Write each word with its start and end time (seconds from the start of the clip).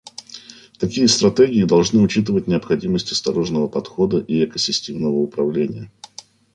Такие 0.79 1.07
стратегии 1.07 1.61
должны 1.63 2.01
учитывать 2.01 2.47
необходимость 2.47 3.11
осторожного 3.11 3.67
подхода 3.67 4.17
и 4.17 4.45
экосистемного 4.45 5.13
управления. 5.17 5.91